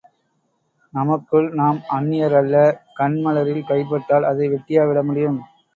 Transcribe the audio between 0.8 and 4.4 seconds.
நமக்குள் நாம் அந்நியர் அல்ல கண் மலரில் கைபட்டால்